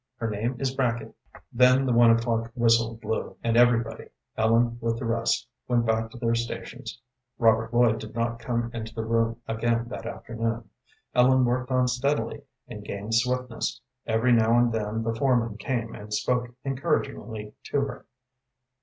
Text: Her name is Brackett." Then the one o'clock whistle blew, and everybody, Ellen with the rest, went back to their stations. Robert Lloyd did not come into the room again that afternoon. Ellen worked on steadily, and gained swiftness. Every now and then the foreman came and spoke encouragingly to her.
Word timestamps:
Her 0.15 0.27
name 0.31 0.55
is 0.59 0.73
Brackett." 0.73 1.13
Then 1.53 1.85
the 1.85 1.93
one 1.93 2.09
o'clock 2.09 2.51
whistle 2.55 2.95
blew, 2.99 3.35
and 3.43 3.55
everybody, 3.55 4.05
Ellen 4.35 4.79
with 4.81 4.97
the 4.97 5.05
rest, 5.05 5.47
went 5.67 5.85
back 5.85 6.09
to 6.09 6.17
their 6.17 6.33
stations. 6.33 6.99
Robert 7.37 7.71
Lloyd 7.71 7.99
did 7.99 8.15
not 8.15 8.39
come 8.39 8.71
into 8.73 8.95
the 8.95 9.05
room 9.05 9.39
again 9.47 9.89
that 9.89 10.07
afternoon. 10.07 10.67
Ellen 11.13 11.45
worked 11.45 11.69
on 11.69 11.87
steadily, 11.87 12.41
and 12.67 12.83
gained 12.83 13.13
swiftness. 13.13 13.79
Every 14.07 14.31
now 14.31 14.57
and 14.57 14.71
then 14.73 15.03
the 15.03 15.13
foreman 15.13 15.57
came 15.57 15.93
and 15.93 16.11
spoke 16.11 16.49
encouragingly 16.65 17.53
to 17.65 17.81
her. 17.81 18.07